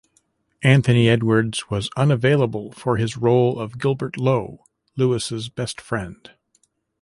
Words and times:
Anthony 0.63 1.07
Edwards 1.07 1.69
was 1.69 1.91
unavailable 1.95 2.71
for 2.71 2.97
his 2.97 3.17
role 3.17 3.59
of 3.59 3.77
Gilbert 3.77 4.17
Lowe, 4.17 4.65
Lewis's 4.95 5.47
best 5.47 5.79
friend. 5.79 6.31